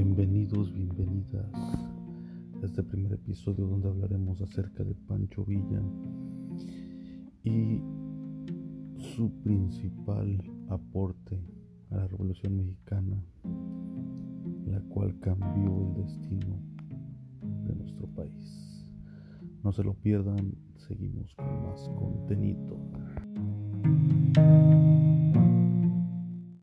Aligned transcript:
Bienvenidos, 0.00 0.72
bienvenidas 0.72 1.52
a 2.62 2.64
este 2.64 2.84
primer 2.84 3.14
episodio 3.14 3.66
donde 3.66 3.88
hablaremos 3.88 4.40
acerca 4.40 4.84
de 4.84 4.94
Pancho 4.94 5.44
Villa 5.44 5.82
y 7.42 7.82
su 8.96 9.28
principal 9.42 10.40
aporte 10.68 11.42
a 11.90 11.96
la 11.96 12.06
Revolución 12.06 12.58
Mexicana, 12.58 13.20
la 14.66 14.80
cual 14.82 15.18
cambió 15.18 15.88
el 15.88 16.04
destino 16.04 16.62
de 17.66 17.74
nuestro 17.74 18.06
país. 18.14 18.88
No 19.64 19.72
se 19.72 19.82
lo 19.82 19.94
pierdan, 19.94 20.54
seguimos 20.76 21.34
con 21.34 21.62
más 21.64 21.88
contenido. 21.88 22.78